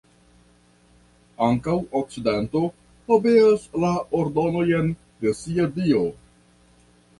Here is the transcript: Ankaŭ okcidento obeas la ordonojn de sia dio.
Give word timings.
Ankaŭ 1.47 1.75
okcidento 1.99 2.63
obeas 3.17 3.69
la 3.85 3.93
ordonojn 4.23 4.91
de 5.27 5.37
sia 5.43 5.71
dio. 5.79 6.05